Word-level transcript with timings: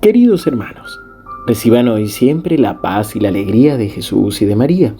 Queridos 0.00 0.46
hermanos, 0.46 1.00
reciban 1.48 1.88
hoy 1.88 2.06
siempre 2.06 2.56
la 2.56 2.80
paz 2.80 3.16
y 3.16 3.20
la 3.20 3.30
alegría 3.30 3.76
de 3.76 3.88
Jesús 3.88 4.40
y 4.40 4.44
de 4.44 4.54
María. 4.54 4.94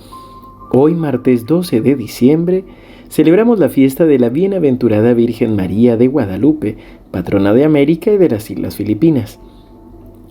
Hoy, 0.72 0.94
martes 0.94 1.46
12 1.46 1.80
de 1.82 1.94
diciembre, 1.94 2.64
celebramos 3.08 3.60
la 3.60 3.68
fiesta 3.68 4.06
de 4.06 4.18
la 4.18 4.28
bienaventurada 4.28 5.14
Virgen 5.14 5.54
María 5.54 5.96
de 5.96 6.08
Guadalupe, 6.08 6.78
patrona 7.12 7.52
de 7.52 7.64
América 7.64 8.10
y 8.10 8.16
de 8.16 8.28
las 8.28 8.50
Islas 8.50 8.74
Filipinas. 8.74 9.38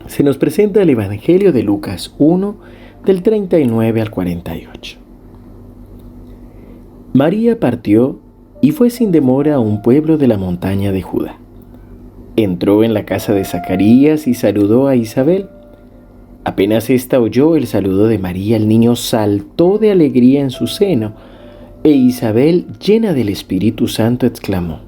Se 0.07 0.21
nos 0.23 0.37
presenta 0.37 0.81
el 0.81 0.89
Evangelio 0.89 1.53
de 1.53 1.63
Lucas 1.63 2.13
1, 2.17 2.57
del 3.05 3.23
39 3.23 4.01
al 4.01 4.11
48. 4.11 4.97
María 7.13 7.57
partió 7.57 8.19
y 8.61 8.71
fue 8.71 8.89
sin 8.89 9.13
demora 9.13 9.55
a 9.55 9.59
un 9.59 9.81
pueblo 9.81 10.17
de 10.17 10.27
la 10.27 10.37
montaña 10.37 10.91
de 10.91 11.03
Judá. 11.03 11.37
Entró 12.39 12.83
en 12.83 12.93
la 12.93 13.03
casa 13.03 13.33
de 13.33 13.43
Zacarías 13.45 14.27
y 14.27 14.35
saludó 14.35 14.85
a 14.85 14.95
Isabel. 14.95 15.47
Apenas 16.43 16.87
ésta 16.91 17.19
oyó 17.19 17.55
el 17.55 17.65
saludo 17.65 18.05
de 18.05 18.19
María, 18.19 18.57
el 18.57 18.67
niño 18.67 18.95
saltó 18.95 19.79
de 19.79 19.89
alegría 19.89 20.41
en 20.41 20.51
su 20.51 20.67
seno, 20.67 21.13
e 21.83 21.89
Isabel, 21.89 22.67
llena 22.79 23.13
del 23.13 23.29
Espíritu 23.29 23.87
Santo, 23.87 24.27
exclamó, 24.27 24.81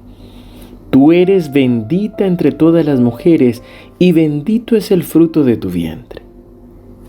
Tú 0.90 1.10
eres 1.10 1.52
bendita 1.52 2.24
entre 2.24 2.52
todas 2.52 2.86
las 2.86 3.00
mujeres, 3.00 3.64
y 3.98 4.12
bendito 4.12 4.76
es 4.76 4.92
el 4.92 5.02
fruto 5.02 5.42
de 5.42 5.56
tu 5.56 5.70
vientre. 5.70 6.22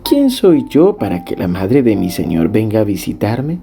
¿Quién 0.03 0.31
soy 0.31 0.66
yo 0.72 0.98
para 0.98 1.23
que 1.23 1.36
la 1.36 1.48
madre 1.48 1.84
de 1.84 1.95
mi 1.95 2.09
Señor 2.09 2.52
venga 2.52 2.80
a 2.80 2.84
visitarme? 2.84 3.59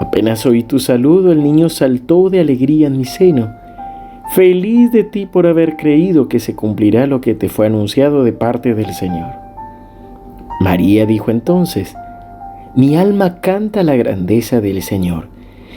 Apenas 0.00 0.44
oí 0.44 0.64
tu 0.64 0.80
saludo, 0.80 1.30
el 1.30 1.44
niño 1.44 1.68
saltó 1.68 2.30
de 2.30 2.40
alegría 2.40 2.88
en 2.88 2.98
mi 2.98 3.04
seno. 3.04 3.62
Feliz 4.32 4.90
de 4.90 5.04
ti 5.04 5.26
por 5.26 5.46
haber 5.46 5.76
creído 5.76 6.28
que 6.28 6.40
se 6.40 6.56
cumplirá 6.56 7.06
lo 7.06 7.20
que 7.20 7.34
te 7.34 7.48
fue 7.48 7.66
anunciado 7.66 8.24
de 8.24 8.32
parte 8.32 8.74
del 8.74 8.92
Señor. 8.94 9.32
María 10.60 11.06
dijo 11.06 11.30
entonces, 11.30 11.94
mi 12.74 12.96
alma 12.96 13.40
canta 13.40 13.82
la 13.82 13.94
grandeza 13.94 14.60
del 14.60 14.82
Señor, 14.82 15.28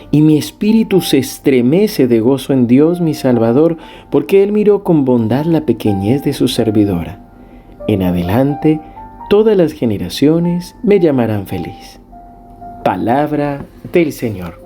y 0.10 0.22
mi 0.22 0.38
espíritu 0.38 1.02
se 1.02 1.18
estremece 1.18 2.08
de 2.08 2.22
gozo 2.22 2.54
en 2.54 2.68
Dios 2.68 3.02
mi 3.02 3.14
Salvador, 3.14 3.78
porque 4.10 4.44
Él 4.44 4.52
miró 4.52 4.84
con 4.84 5.06
bondad 5.06 5.46
la 5.46 5.66
pequeñez 5.66 6.24
de 6.24 6.34
su 6.34 6.48
servidora. 6.48 7.20
En 7.88 8.02
adelante, 8.02 8.80
todas 9.30 9.58
las 9.58 9.74
generaciones 9.74 10.76
me 10.84 11.00
llamarán 11.00 11.46
feliz. 11.46 12.00
Palabra 12.84 13.66
del 13.92 14.14
Señor. 14.14 14.62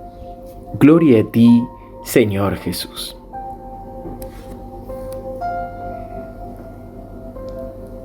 Gloria 0.79 1.21
a 1.21 1.31
ti, 1.31 1.63
Señor 2.03 2.55
Jesús. 2.57 3.20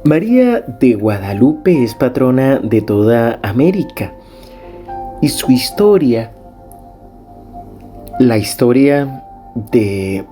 María 0.06 0.60
de 0.60 0.94
Guadalupe 0.94 1.82
es 1.82 1.96
patrona 1.96 2.60
de 2.60 2.80
toda 2.80 3.40
América. 3.42 4.12
Y 5.20 5.28
su 5.28 5.50
historia, 5.50 6.32
la 8.20 8.38
historia 8.38 9.24
de 9.72 10.24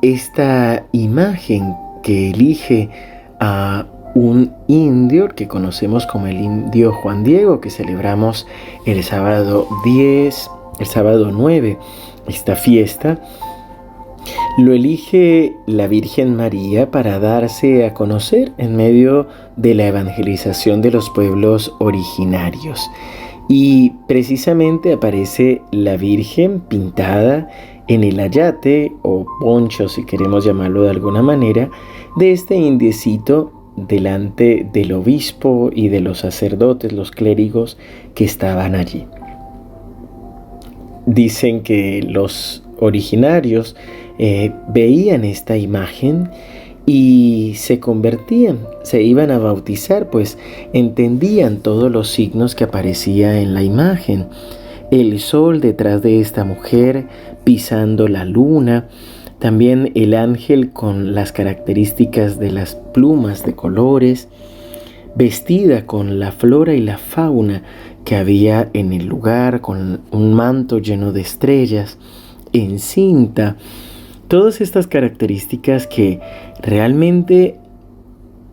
esta 0.00 0.84
imagen 0.92 1.76
que 2.02 2.30
elige 2.30 2.88
a 3.40 3.84
un 4.14 4.54
indio 4.68 5.28
que 5.28 5.48
conocemos 5.48 6.06
como 6.06 6.26
el 6.26 6.40
indio 6.40 6.92
Juan 6.94 7.24
Diego, 7.24 7.60
que 7.60 7.68
celebramos 7.68 8.46
el 8.86 9.02
sábado 9.04 9.68
10, 9.84 10.50
el 10.80 10.86
sábado 10.86 11.30
9, 11.30 11.78
esta 12.26 12.56
fiesta, 12.56 13.18
lo 14.58 14.72
elige 14.72 15.56
la 15.66 15.86
Virgen 15.86 16.36
María 16.36 16.90
para 16.90 17.18
darse 17.18 17.84
a 17.86 17.94
conocer 17.94 18.52
en 18.58 18.76
medio 18.76 19.26
de 19.56 19.74
la 19.74 19.86
evangelización 19.86 20.80
de 20.80 20.90
los 20.90 21.10
pueblos 21.10 21.74
originarios. 21.80 22.90
Y 23.48 23.90
precisamente 24.08 24.92
aparece 24.92 25.60
la 25.70 25.96
Virgen 25.96 26.60
pintada 26.60 27.48
en 27.88 28.04
el 28.04 28.18
ayate 28.20 28.92
o 29.02 29.26
poncho, 29.40 29.88
si 29.88 30.04
queremos 30.06 30.44
llamarlo 30.44 30.82
de 30.82 30.90
alguna 30.90 31.22
manera, 31.22 31.68
de 32.16 32.32
este 32.32 32.54
indiecito 32.56 33.52
delante 33.76 34.66
del 34.72 34.92
obispo 34.92 35.70
y 35.72 35.88
de 35.88 36.00
los 36.00 36.20
sacerdotes, 36.20 36.92
los 36.92 37.10
clérigos 37.10 37.76
que 38.14 38.24
estaban 38.24 38.74
allí. 38.74 39.06
Dicen 41.06 41.62
que 41.62 42.02
los 42.02 42.63
originarios 42.78 43.76
eh, 44.18 44.52
veían 44.68 45.24
esta 45.24 45.56
imagen 45.56 46.30
y 46.86 47.54
se 47.56 47.80
convertían, 47.80 48.58
se 48.82 49.02
iban 49.02 49.30
a 49.30 49.38
bautizar, 49.38 50.10
pues 50.10 50.38
entendían 50.72 51.58
todos 51.58 51.90
los 51.90 52.10
signos 52.10 52.54
que 52.54 52.64
aparecía 52.64 53.40
en 53.40 53.54
la 53.54 53.62
imagen. 53.62 54.26
El 54.90 55.18
sol 55.18 55.60
detrás 55.60 56.02
de 56.02 56.20
esta 56.20 56.44
mujer 56.44 57.06
pisando 57.42 58.06
la 58.06 58.24
luna, 58.24 58.88
también 59.38 59.92
el 59.94 60.14
ángel 60.14 60.70
con 60.70 61.14
las 61.14 61.32
características 61.32 62.38
de 62.38 62.52
las 62.52 62.74
plumas 62.74 63.44
de 63.44 63.54
colores, 63.54 64.28
vestida 65.16 65.86
con 65.86 66.18
la 66.18 66.32
flora 66.32 66.74
y 66.74 66.80
la 66.80 66.98
fauna 66.98 67.62
que 68.04 68.16
había 68.16 68.68
en 68.74 68.92
el 68.92 69.06
lugar, 69.06 69.60
con 69.60 70.00
un 70.10 70.34
manto 70.34 70.78
lleno 70.78 71.12
de 71.12 71.22
estrellas, 71.22 71.98
encinta, 72.54 73.56
todas 74.28 74.62
estas 74.62 74.86
características 74.86 75.86
que 75.86 76.20
realmente 76.62 77.56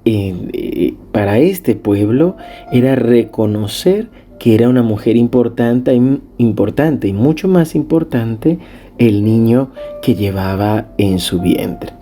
eh, 0.04 0.96
para 1.12 1.40
este 1.40 1.76
pueblo 1.76 2.36
era 2.72 2.96
reconocer 2.96 4.10
que 4.40 4.56
era 4.56 4.68
una 4.68 4.82
mujer 4.82 5.18
importante, 5.18 5.94
importante 6.40 7.08
y 7.08 7.14
mucho 7.14 7.48
más 7.48 7.76
importante 7.76 8.58
el 8.98 9.24
niño 9.24 9.70
que 10.02 10.16
llevaba 10.16 10.88
en 10.98 11.20
su 11.20 11.40
vientre. 11.40 11.94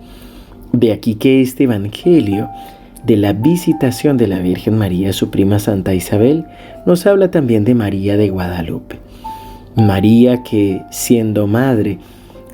De 0.72 0.92
aquí 0.92 1.16
que 1.16 1.42
este 1.42 1.64
Evangelio 1.64 2.48
de 3.04 3.18
la 3.18 3.34
visitación 3.34 4.16
de 4.16 4.26
la 4.26 4.38
Virgen 4.38 4.78
María, 4.78 5.12
su 5.12 5.30
prima 5.30 5.58
Santa 5.58 5.94
Isabel, 5.94 6.46
nos 6.86 7.06
habla 7.06 7.30
también 7.30 7.64
de 7.64 7.74
María 7.74 8.16
de 8.16 8.30
Guadalupe. 8.30 8.98
María 9.80 10.42
que, 10.42 10.82
siendo 10.90 11.46
madre, 11.46 11.98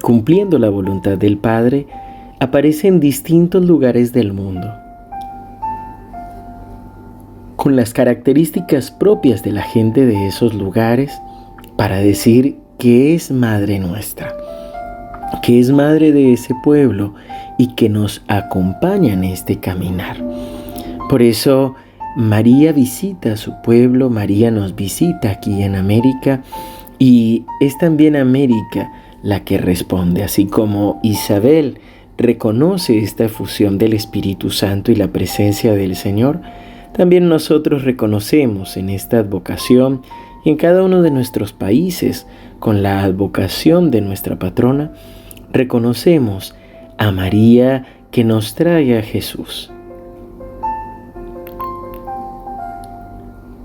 cumpliendo 0.00 0.58
la 0.58 0.70
voluntad 0.70 1.18
del 1.18 1.38
Padre, 1.38 1.86
aparece 2.40 2.88
en 2.88 3.00
distintos 3.00 3.64
lugares 3.64 4.12
del 4.12 4.32
mundo, 4.32 4.72
con 7.56 7.76
las 7.76 7.92
características 7.92 8.90
propias 8.90 9.42
de 9.42 9.52
la 9.52 9.62
gente 9.62 10.06
de 10.06 10.26
esos 10.26 10.54
lugares, 10.54 11.12
para 11.76 11.98
decir 11.98 12.58
que 12.78 13.14
es 13.14 13.30
Madre 13.30 13.78
nuestra, 13.78 14.34
que 15.42 15.58
es 15.58 15.70
Madre 15.70 16.12
de 16.12 16.32
ese 16.32 16.54
pueblo 16.62 17.14
y 17.58 17.74
que 17.74 17.88
nos 17.88 18.22
acompaña 18.28 19.12
en 19.12 19.24
este 19.24 19.58
caminar. 19.58 20.16
Por 21.08 21.22
eso 21.22 21.74
María 22.16 22.72
visita 22.72 23.32
a 23.32 23.36
su 23.36 23.60
pueblo, 23.62 24.10
María 24.10 24.50
nos 24.50 24.74
visita 24.74 25.30
aquí 25.30 25.62
en 25.62 25.74
América 25.74 26.42
y 26.98 27.44
es 27.60 27.76
también 27.78 28.16
América 28.16 28.92
la 29.22 29.44
que 29.44 29.58
responde, 29.58 30.22
así 30.22 30.46
como 30.46 31.00
Isabel 31.02 31.78
reconoce 32.16 32.98
esta 32.98 33.28
fusión 33.28 33.78
del 33.78 33.92
Espíritu 33.92 34.50
Santo 34.50 34.92
y 34.92 34.96
la 34.96 35.08
presencia 35.08 35.74
del 35.74 35.96
Señor, 35.96 36.40
también 36.96 37.28
nosotros 37.28 37.84
reconocemos 37.84 38.76
en 38.76 38.88
esta 38.88 39.18
advocación 39.18 40.02
y 40.44 40.50
en 40.50 40.56
cada 40.56 40.82
uno 40.82 41.02
de 41.02 41.10
nuestros 41.10 41.52
países, 41.52 42.26
con 42.58 42.82
la 42.82 43.02
advocación 43.02 43.90
de 43.90 44.00
nuestra 44.00 44.38
patrona, 44.38 44.92
reconocemos 45.52 46.54
a 46.96 47.10
María 47.10 47.84
que 48.10 48.24
nos 48.24 48.54
trae 48.54 48.96
a 48.98 49.02
Jesús. 49.02 49.72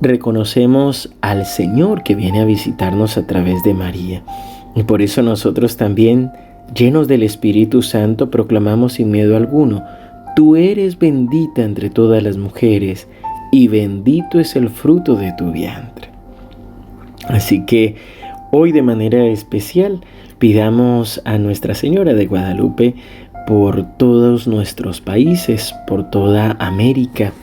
Reconocemos 0.01 1.13
al 1.21 1.45
Señor 1.45 2.03
que 2.03 2.15
viene 2.15 2.41
a 2.41 2.45
visitarnos 2.45 3.17
a 3.17 3.27
través 3.27 3.63
de 3.63 3.73
María. 3.73 4.23
Y 4.75 4.83
por 4.83 5.01
eso 5.01 5.21
nosotros 5.21 5.77
también, 5.77 6.31
llenos 6.75 7.07
del 7.07 7.23
Espíritu 7.23 7.81
Santo, 7.81 8.31
proclamamos 8.31 8.93
sin 8.93 9.11
miedo 9.11 9.37
alguno, 9.37 9.83
Tú 10.35 10.55
eres 10.55 10.97
bendita 10.97 11.61
entre 11.61 11.89
todas 11.89 12.23
las 12.23 12.37
mujeres, 12.37 13.07
y 13.51 13.67
bendito 13.67 14.39
es 14.39 14.55
el 14.55 14.69
fruto 14.69 15.15
de 15.15 15.33
tu 15.33 15.51
vientre. 15.51 16.09
Así 17.27 17.65
que 17.65 17.95
hoy 18.51 18.71
de 18.71 18.81
manera 18.81 19.25
especial 19.25 20.01
pidamos 20.39 21.21
a 21.25 21.37
Nuestra 21.37 21.75
Señora 21.75 22.13
de 22.13 22.25
Guadalupe 22.25 22.95
por 23.45 23.83
todos 23.97 24.47
nuestros 24.47 25.01
países, 25.01 25.75
por 25.85 26.09
toda 26.09 26.55
América, 26.59 27.33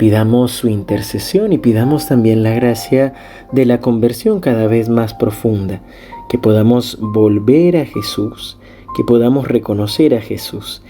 Pidamos 0.00 0.52
su 0.52 0.68
intercesión 0.68 1.52
y 1.52 1.58
pidamos 1.58 2.06
también 2.06 2.42
la 2.42 2.54
gracia 2.54 3.12
de 3.52 3.66
la 3.66 3.82
conversión 3.82 4.40
cada 4.40 4.66
vez 4.66 4.88
más 4.88 5.12
profunda, 5.12 5.82
que 6.30 6.38
podamos 6.38 6.96
volver 6.98 7.76
a 7.76 7.84
Jesús, 7.84 8.56
que 8.96 9.04
podamos 9.04 9.46
reconocer 9.46 10.14
a 10.14 10.22
Jesús 10.22 10.80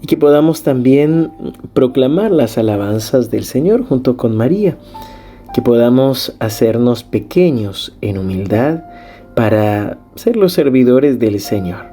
y 0.00 0.06
que 0.06 0.16
podamos 0.16 0.62
también 0.62 1.32
proclamar 1.72 2.30
las 2.30 2.56
alabanzas 2.56 3.32
del 3.32 3.42
Señor 3.42 3.84
junto 3.84 4.16
con 4.16 4.36
María, 4.36 4.78
que 5.52 5.60
podamos 5.60 6.36
hacernos 6.38 7.02
pequeños 7.02 7.96
en 8.00 8.16
humildad 8.16 8.84
para 9.34 9.98
ser 10.14 10.36
los 10.36 10.52
servidores 10.52 11.18
del 11.18 11.40
Señor 11.40 11.86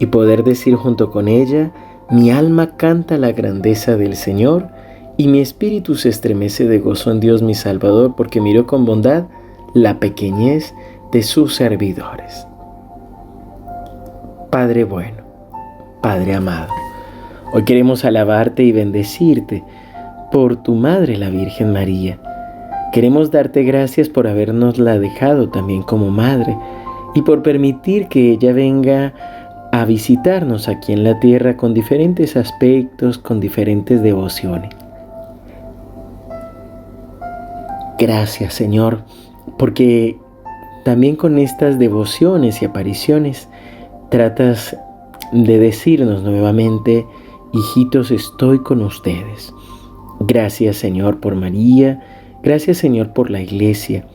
y 0.00 0.06
poder 0.06 0.42
decir 0.42 0.74
junto 0.74 1.12
con 1.12 1.28
ella, 1.28 1.70
mi 2.10 2.32
alma 2.32 2.76
canta 2.76 3.18
la 3.18 3.30
grandeza 3.30 3.96
del 3.96 4.16
Señor 4.16 4.81
y 5.16 5.28
mi 5.28 5.40
espíritu 5.40 5.94
se 5.94 6.08
estremece 6.08 6.66
de 6.66 6.78
gozo 6.78 7.10
en 7.10 7.20
Dios 7.20 7.42
mi 7.42 7.54
Salvador 7.54 8.14
porque 8.16 8.40
miró 8.40 8.66
con 8.66 8.84
bondad 8.84 9.24
la 9.74 10.00
pequeñez 10.00 10.74
de 11.12 11.22
sus 11.22 11.54
servidores. 11.54 12.46
Padre 14.50 14.84
bueno, 14.84 15.22
Padre 16.02 16.34
amado, 16.34 16.72
hoy 17.52 17.64
queremos 17.64 18.04
alabarte 18.04 18.62
y 18.62 18.72
bendecirte 18.72 19.62
por 20.30 20.62
tu 20.62 20.74
Madre 20.74 21.16
la 21.16 21.30
Virgen 21.30 21.72
María. 21.72 22.18
Queremos 22.92 23.30
darte 23.30 23.62
gracias 23.62 24.08
por 24.08 24.26
habernosla 24.26 24.98
dejado 24.98 25.48
también 25.48 25.82
como 25.82 26.10
Madre 26.10 26.56
y 27.14 27.22
por 27.22 27.42
permitir 27.42 28.08
que 28.08 28.32
ella 28.32 28.52
venga 28.52 29.14
a 29.72 29.84
visitarnos 29.86 30.68
aquí 30.68 30.92
en 30.92 31.04
la 31.04 31.18
tierra 31.18 31.56
con 31.56 31.72
diferentes 31.72 32.36
aspectos, 32.36 33.16
con 33.16 33.40
diferentes 33.40 34.02
devociones. 34.02 34.81
Gracias 37.98 38.54
Señor, 38.54 39.04
porque 39.58 40.18
también 40.84 41.16
con 41.16 41.38
estas 41.38 41.78
devociones 41.78 42.62
y 42.62 42.64
apariciones 42.64 43.48
tratas 44.10 44.76
de 45.32 45.58
decirnos 45.58 46.22
nuevamente, 46.22 47.06
hijitos, 47.52 48.10
estoy 48.10 48.58
con 48.60 48.82
ustedes. 48.82 49.54
Gracias 50.20 50.76
Señor 50.76 51.20
por 51.20 51.36
María, 51.36 52.02
gracias 52.42 52.78
Señor 52.78 53.12
por 53.12 53.30
la 53.30 53.40
iglesia, 53.40 54.06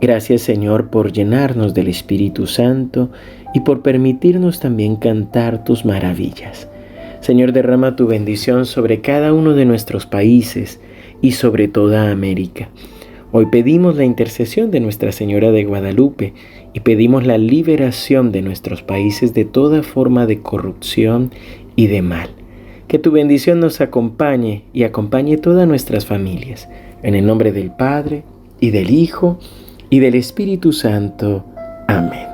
gracias 0.00 0.42
Señor 0.42 0.90
por 0.90 1.12
llenarnos 1.12 1.74
del 1.74 1.88
Espíritu 1.88 2.46
Santo 2.46 3.10
y 3.54 3.60
por 3.60 3.82
permitirnos 3.82 4.60
también 4.60 4.96
cantar 4.96 5.64
tus 5.64 5.84
maravillas. 5.84 6.68
Señor, 7.20 7.52
derrama 7.52 7.96
tu 7.96 8.06
bendición 8.06 8.66
sobre 8.66 9.00
cada 9.00 9.32
uno 9.32 9.54
de 9.54 9.64
nuestros 9.64 10.06
países 10.06 10.80
y 11.20 11.32
sobre 11.32 11.68
toda 11.68 12.10
América. 12.10 12.68
Hoy 13.32 13.46
pedimos 13.46 13.96
la 13.96 14.04
intercesión 14.04 14.70
de 14.70 14.80
Nuestra 14.80 15.10
Señora 15.10 15.50
de 15.50 15.64
Guadalupe 15.64 16.32
y 16.72 16.80
pedimos 16.80 17.26
la 17.26 17.38
liberación 17.38 18.30
de 18.30 18.40
nuestros 18.40 18.82
países 18.82 19.34
de 19.34 19.44
toda 19.44 19.82
forma 19.82 20.26
de 20.26 20.40
corrupción 20.40 21.32
y 21.74 21.88
de 21.88 22.02
mal. 22.02 22.30
Que 22.86 23.00
tu 23.00 23.10
bendición 23.10 23.58
nos 23.58 23.80
acompañe 23.80 24.64
y 24.72 24.84
acompañe 24.84 25.38
todas 25.38 25.66
nuestras 25.66 26.06
familias. 26.06 26.68
En 27.02 27.16
el 27.16 27.26
nombre 27.26 27.50
del 27.50 27.72
Padre, 27.72 28.22
y 28.60 28.70
del 28.70 28.90
Hijo, 28.90 29.38
y 29.90 29.98
del 29.98 30.14
Espíritu 30.14 30.72
Santo. 30.72 31.44
Amén. 31.88 32.26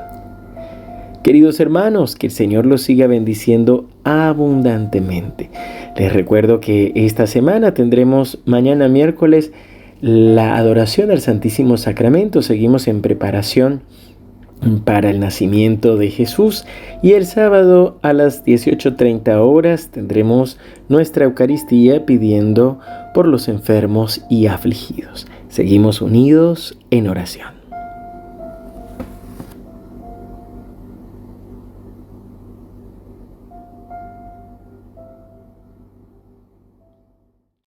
Queridos 1.22 1.60
hermanos, 1.60 2.16
que 2.16 2.26
el 2.26 2.32
Señor 2.32 2.66
los 2.66 2.82
siga 2.82 3.06
bendiciendo 3.06 3.88
abundantemente. 4.04 5.50
Les 5.96 6.12
recuerdo 6.12 6.60
que 6.60 6.92
esta 6.94 7.26
semana 7.26 7.74
tendremos 7.74 8.40
mañana 8.44 8.88
miércoles 8.88 9.52
la 10.02 10.56
adoración 10.56 11.10
al 11.10 11.20
Santísimo 11.20 11.78
Sacramento. 11.78 12.43
Seguimos 12.43 12.88
en 12.88 13.00
preparación 13.00 13.82
para 14.84 15.10
el 15.10 15.20
nacimiento 15.20 15.96
de 15.96 16.10
Jesús 16.10 16.64
y 17.02 17.12
el 17.12 17.25
sábado 17.25 17.99
a 18.02 18.12
las 18.12 18.44
18.30 18.44 19.38
horas 19.38 19.90
tendremos 19.90 20.58
nuestra 20.88 21.25
Eucaristía 21.25 22.04
pidiendo 22.04 22.78
por 23.14 23.26
los 23.26 23.49
enfermos 23.49 24.25
y 24.28 24.46
afligidos. 24.46 25.26
Seguimos 25.49 26.02
unidos 26.02 26.78
en 26.90 27.08
oración. 27.08 27.62